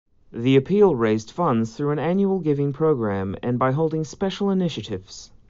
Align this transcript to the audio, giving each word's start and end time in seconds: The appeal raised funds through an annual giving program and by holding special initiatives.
The 0.33 0.55
appeal 0.55 0.95
raised 0.95 1.29
funds 1.29 1.75
through 1.75 1.91
an 1.91 1.99
annual 1.99 2.39
giving 2.39 2.73
program 2.73 3.35
and 3.43 3.59
by 3.59 3.69
holding 3.71 4.03
special 4.03 4.49
initiatives. 4.49 5.29